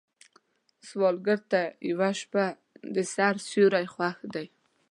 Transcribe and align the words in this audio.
سوالګر 0.87 1.39
ته 1.51 1.61
یوه 1.89 2.09
شپه 2.19 2.45
د 2.95 2.97
سر 3.13 3.33
سیوری 3.47 3.85
خوښ 3.93 4.17
دی 4.33 4.47